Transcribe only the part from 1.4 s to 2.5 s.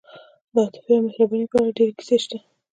په اړه ډېرې کیسې شته.